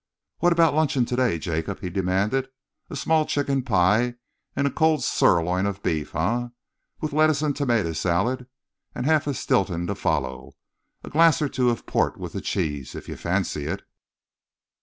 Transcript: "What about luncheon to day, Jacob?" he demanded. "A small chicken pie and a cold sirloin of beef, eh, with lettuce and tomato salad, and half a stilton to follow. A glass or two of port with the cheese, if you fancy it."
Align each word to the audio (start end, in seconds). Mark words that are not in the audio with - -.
"What 0.39 0.51
about 0.51 0.73
luncheon 0.73 1.05
to 1.05 1.15
day, 1.15 1.37
Jacob?" 1.37 1.81
he 1.81 1.91
demanded. 1.91 2.47
"A 2.89 2.95
small 2.95 3.23
chicken 3.23 3.61
pie 3.61 4.15
and 4.55 4.65
a 4.65 4.71
cold 4.71 5.03
sirloin 5.03 5.67
of 5.67 5.83
beef, 5.83 6.15
eh, 6.15 6.47
with 7.01 7.13
lettuce 7.13 7.43
and 7.43 7.55
tomato 7.55 7.93
salad, 7.93 8.47
and 8.95 9.05
half 9.05 9.27
a 9.27 9.35
stilton 9.35 9.85
to 9.85 9.93
follow. 9.93 10.53
A 11.03 11.11
glass 11.11 11.39
or 11.39 11.49
two 11.49 11.69
of 11.69 11.85
port 11.85 12.17
with 12.17 12.33
the 12.33 12.41
cheese, 12.41 12.95
if 12.95 13.07
you 13.07 13.15
fancy 13.15 13.65
it." 13.67 13.83